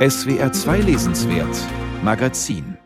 SWR 0.00 0.50
2 0.50 0.78
Lesenswert 0.78 1.54
Magazin 2.02 2.78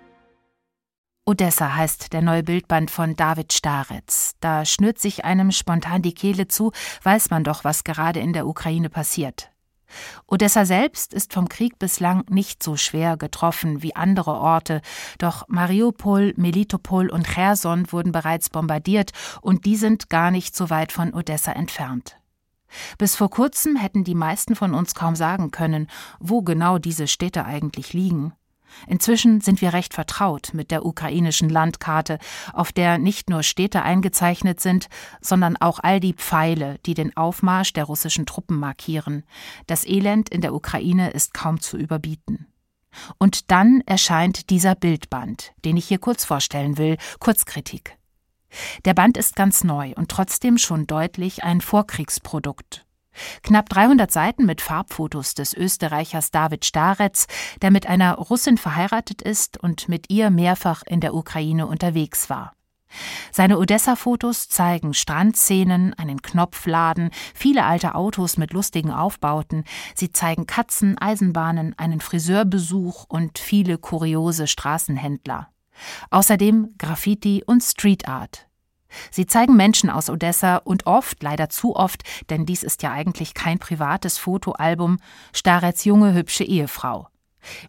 Odessa 1.24 1.76
heißt 1.76 2.12
der 2.12 2.22
neue 2.22 2.42
Bildband 2.42 2.90
von 2.90 3.14
David 3.14 3.52
Staretz. 3.52 4.32
Da 4.40 4.64
schnürt 4.64 4.98
sich 4.98 5.24
einem 5.24 5.52
spontan 5.52 6.02
die 6.02 6.12
Kehle 6.12 6.48
zu, 6.48 6.72
weiß 7.04 7.30
man 7.30 7.44
doch, 7.44 7.62
was 7.62 7.84
gerade 7.84 8.18
in 8.18 8.32
der 8.32 8.48
Ukraine 8.48 8.90
passiert. 8.90 9.52
Odessa 10.26 10.64
selbst 10.64 11.14
ist 11.14 11.32
vom 11.32 11.48
Krieg 11.48 11.78
bislang 11.78 12.24
nicht 12.28 12.64
so 12.64 12.76
schwer 12.76 13.16
getroffen 13.16 13.80
wie 13.80 13.94
andere 13.94 14.32
Orte, 14.32 14.80
doch 15.18 15.46
Mariupol, 15.46 16.34
Melitopol 16.36 17.10
und 17.10 17.28
Cherson 17.28 17.92
wurden 17.92 18.10
bereits 18.10 18.50
bombardiert 18.50 19.12
und 19.40 19.66
die 19.66 19.76
sind 19.76 20.10
gar 20.10 20.32
nicht 20.32 20.56
so 20.56 20.68
weit 20.68 20.90
von 20.90 21.14
Odessa 21.14 21.52
entfernt. 21.52 22.16
Bis 22.98 23.16
vor 23.16 23.30
kurzem 23.30 23.76
hätten 23.76 24.04
die 24.04 24.14
meisten 24.14 24.56
von 24.56 24.74
uns 24.74 24.94
kaum 24.94 25.16
sagen 25.16 25.50
können, 25.50 25.88
wo 26.18 26.42
genau 26.42 26.78
diese 26.78 27.08
Städte 27.08 27.44
eigentlich 27.44 27.92
liegen. 27.92 28.32
Inzwischen 28.86 29.40
sind 29.40 29.60
wir 29.60 29.72
recht 29.72 29.94
vertraut 29.94 30.50
mit 30.52 30.70
der 30.70 30.84
ukrainischen 30.84 31.48
Landkarte, 31.48 32.18
auf 32.52 32.72
der 32.72 32.98
nicht 32.98 33.30
nur 33.30 33.42
Städte 33.42 33.82
eingezeichnet 33.82 34.60
sind, 34.60 34.88
sondern 35.20 35.56
auch 35.56 35.78
all 35.82 36.00
die 36.00 36.14
Pfeile, 36.14 36.78
die 36.86 36.94
den 36.94 37.16
Aufmarsch 37.16 37.72
der 37.72 37.84
russischen 37.84 38.26
Truppen 38.26 38.58
markieren. 38.58 39.24
Das 39.66 39.86
Elend 39.86 40.28
in 40.28 40.40
der 40.40 40.54
Ukraine 40.54 41.10
ist 41.10 41.34
kaum 41.34 41.60
zu 41.60 41.76
überbieten. 41.76 42.46
Und 43.18 43.50
dann 43.50 43.80
erscheint 43.86 44.50
dieser 44.50 44.74
Bildband, 44.74 45.52
den 45.64 45.76
ich 45.76 45.86
hier 45.86 45.98
kurz 45.98 46.24
vorstellen 46.24 46.78
will, 46.78 46.96
Kurzkritik. 47.18 47.98
Der 48.84 48.94
Band 48.94 49.16
ist 49.16 49.36
ganz 49.36 49.64
neu 49.64 49.92
und 49.96 50.10
trotzdem 50.10 50.58
schon 50.58 50.86
deutlich 50.86 51.44
ein 51.44 51.60
Vorkriegsprodukt. 51.60 52.84
Knapp 53.42 53.68
300 53.68 54.10
Seiten 54.10 54.44
mit 54.44 54.60
Farbfotos 54.60 55.34
des 55.34 55.54
Österreichers 55.54 56.30
David 56.30 56.64
Staretz, 56.64 57.26
der 57.62 57.70
mit 57.70 57.86
einer 57.86 58.14
Russin 58.16 58.58
verheiratet 58.58 59.22
ist 59.22 59.56
und 59.56 59.88
mit 59.88 60.10
ihr 60.10 60.30
mehrfach 60.30 60.82
in 60.84 61.00
der 61.00 61.14
Ukraine 61.14 61.66
unterwegs 61.66 62.28
war. 62.28 62.52
Seine 63.32 63.58
Odessa-Fotos 63.58 64.48
zeigen 64.48 64.94
Strandszenen, 64.94 65.94
einen 65.94 66.22
Knopfladen, 66.22 67.10
viele 67.34 67.64
alte 67.64 67.96
Autos 67.96 68.36
mit 68.36 68.52
lustigen 68.52 68.92
Aufbauten. 68.92 69.64
Sie 69.94 70.12
zeigen 70.12 70.46
Katzen, 70.46 70.96
Eisenbahnen, 70.98 71.76
einen 71.76 72.00
Friseurbesuch 72.00 73.06
und 73.08 73.38
viele 73.38 73.78
kuriose 73.78 74.46
Straßenhändler. 74.46 75.48
Außerdem 76.10 76.74
Graffiti 76.78 77.42
und 77.44 77.62
Street 77.62 78.08
Art. 78.08 78.46
Sie 79.10 79.26
zeigen 79.26 79.56
Menschen 79.56 79.90
aus 79.90 80.08
Odessa 80.08 80.56
und 80.58 80.86
oft, 80.86 81.22
leider 81.22 81.48
zu 81.48 81.74
oft, 81.74 82.02
denn 82.30 82.46
dies 82.46 82.62
ist 82.62 82.82
ja 82.82 82.92
eigentlich 82.92 83.34
kein 83.34 83.58
privates 83.58 84.18
Fotoalbum, 84.18 84.98
Starets 85.32 85.84
junge, 85.84 86.14
hübsche 86.14 86.44
Ehefrau. 86.44 87.08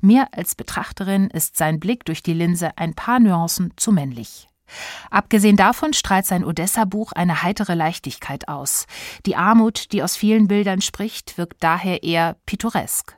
Mir 0.02 0.28
als 0.32 0.56
Betrachterin 0.56 1.30
ist 1.30 1.58
sein 1.58 1.80
Blick 1.80 2.06
durch 2.06 2.24
die 2.24 2.34
Linse 2.34 2.78
ein 2.78 2.94
paar 2.94 3.20
Nuancen 3.20 3.74
zu 3.76 3.92
männlich. 3.92 4.48
Abgesehen 5.12 5.58
davon 5.58 5.94
strahlt 5.94 6.26
sein 6.26 6.44
Odessa-Buch 6.44 7.12
eine 7.12 7.44
heitere 7.44 7.76
Leichtigkeit 7.76 8.48
aus. 8.48 8.88
Die 9.26 9.36
Armut, 9.36 9.92
die 9.92 10.02
aus 10.02 10.16
vielen 10.16 10.48
Bildern 10.48 10.82
spricht, 10.82 11.38
wirkt 11.38 11.64
daher 11.64 12.04
eher 12.04 12.38
pittoresk. 12.46 13.18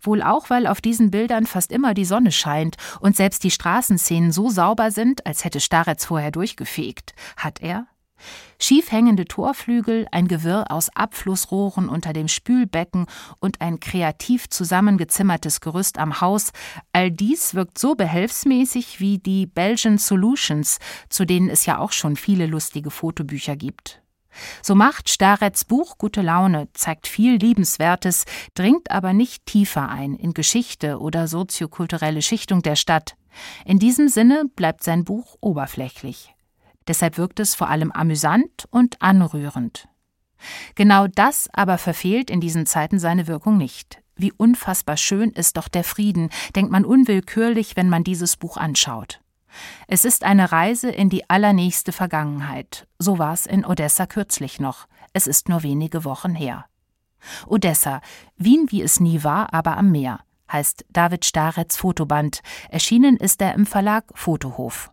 Wohl 0.00 0.22
auch, 0.22 0.50
weil 0.50 0.66
auf 0.66 0.80
diesen 0.80 1.10
Bildern 1.10 1.46
fast 1.46 1.72
immer 1.72 1.94
die 1.94 2.04
Sonne 2.04 2.32
scheint 2.32 2.76
und 3.00 3.16
selbst 3.16 3.44
die 3.44 3.50
Straßenszenen 3.50 4.32
so 4.32 4.50
sauber 4.50 4.90
sind, 4.90 5.26
als 5.26 5.44
hätte 5.44 5.60
Staretz 5.60 6.04
vorher 6.04 6.30
durchgefegt. 6.30 7.14
Hat 7.36 7.60
er? 7.60 7.86
Schief 8.60 8.90
hängende 8.90 9.24
Torflügel, 9.24 10.08
ein 10.10 10.26
Gewirr 10.26 10.66
aus 10.70 10.88
Abflussrohren 10.94 11.88
unter 11.88 12.12
dem 12.12 12.26
Spülbecken 12.26 13.06
und 13.38 13.60
ein 13.60 13.78
kreativ 13.78 14.48
zusammengezimmertes 14.48 15.60
Gerüst 15.60 15.98
am 15.98 16.20
Haus, 16.20 16.50
all 16.92 17.10
dies 17.10 17.54
wirkt 17.54 17.78
so 17.78 17.94
behelfsmäßig 17.94 18.98
wie 18.98 19.18
die 19.18 19.46
Belgian 19.46 19.98
Solutions, 19.98 20.78
zu 21.08 21.24
denen 21.24 21.48
es 21.48 21.66
ja 21.66 21.78
auch 21.78 21.92
schon 21.92 22.16
viele 22.16 22.46
lustige 22.46 22.90
Fotobücher 22.90 23.54
gibt. 23.54 24.02
So 24.62 24.74
macht 24.74 25.08
Starets 25.08 25.64
Buch 25.64 25.98
gute 25.98 26.22
Laune, 26.22 26.68
zeigt 26.72 27.06
viel 27.06 27.36
Liebenswertes, 27.36 28.24
dringt 28.54 28.90
aber 28.90 29.12
nicht 29.12 29.46
tiefer 29.46 29.88
ein 29.88 30.14
in 30.14 30.34
Geschichte 30.34 30.98
oder 31.00 31.28
soziokulturelle 31.28 32.22
Schichtung 32.22 32.62
der 32.62 32.76
Stadt. 32.76 33.16
In 33.64 33.78
diesem 33.78 34.08
Sinne 34.08 34.44
bleibt 34.56 34.84
sein 34.84 35.04
Buch 35.04 35.36
oberflächlich. 35.40 36.34
Deshalb 36.86 37.18
wirkt 37.18 37.40
es 37.40 37.54
vor 37.54 37.68
allem 37.68 37.92
amüsant 37.92 38.66
und 38.70 39.00
anrührend. 39.02 39.88
Genau 40.74 41.06
das 41.06 41.48
aber 41.52 41.78
verfehlt 41.78 42.30
in 42.30 42.40
diesen 42.40 42.66
Zeiten 42.66 42.98
seine 42.98 43.26
Wirkung 43.26 43.56
nicht. 43.56 44.00
Wie 44.16 44.32
unfassbar 44.32 44.96
schön 44.96 45.30
ist 45.30 45.56
doch 45.56 45.68
der 45.68 45.84
Frieden, 45.84 46.30
denkt 46.56 46.72
man 46.72 46.84
unwillkürlich, 46.84 47.76
wenn 47.76 47.88
man 47.88 48.04
dieses 48.04 48.36
Buch 48.36 48.56
anschaut. 48.56 49.20
Es 49.86 50.04
ist 50.04 50.24
eine 50.24 50.52
Reise 50.52 50.90
in 50.90 51.08
die 51.08 51.28
allernächste 51.28 51.92
Vergangenheit. 51.92 52.86
So 52.98 53.18
war 53.18 53.32
es 53.32 53.46
in 53.46 53.64
Odessa 53.64 54.06
kürzlich 54.06 54.60
noch. 54.60 54.86
Es 55.12 55.26
ist 55.26 55.48
nur 55.48 55.62
wenige 55.62 56.04
Wochen 56.04 56.34
her. 56.34 56.66
Odessa, 57.46 58.00
Wien 58.36 58.66
wie 58.70 58.82
es 58.82 59.00
nie 59.00 59.24
war, 59.24 59.52
aber 59.52 59.76
am 59.76 59.90
Meer, 59.90 60.20
heißt 60.52 60.84
David 60.90 61.24
Starets 61.24 61.76
Fotoband. 61.76 62.42
Erschienen 62.70 63.16
ist 63.16 63.40
er 63.42 63.54
im 63.54 63.66
Verlag 63.66 64.04
Fotohof. 64.14 64.90